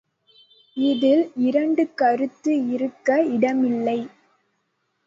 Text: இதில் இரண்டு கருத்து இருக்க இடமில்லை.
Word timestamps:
இதில் 0.77 1.31
இரண்டு 1.35 1.93
கருத்து 1.93 2.67
இருக்க 2.67 3.21
இடமில்லை. 3.29 3.99